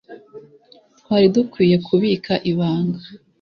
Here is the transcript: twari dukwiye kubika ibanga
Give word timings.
twari 0.99 1.27
dukwiye 1.35 1.75
kubika 1.87 2.33
ibanga 2.51 2.99